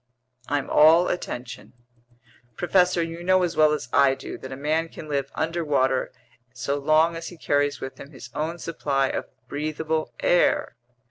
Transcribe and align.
"I'm 0.47 0.67
all 0.67 1.09
attention." 1.09 1.73
"Professor, 2.55 3.03
you 3.03 3.23
know 3.23 3.43
as 3.43 3.55
well 3.55 3.71
as 3.71 3.87
I 3.93 4.15
do 4.15 4.35
that 4.39 4.51
a 4.51 4.55
man 4.57 4.89
can 4.89 5.07
live 5.07 5.29
underwater 5.35 6.11
so 6.55 6.79
long 6.79 7.15
as 7.15 7.27
he 7.27 7.37
carries 7.37 7.79
with 7.79 7.99
him 7.99 8.09
his 8.09 8.31
own 8.33 8.57
supply 8.57 9.09
of 9.09 9.29
breathable 9.47 10.11
air. 10.19 10.75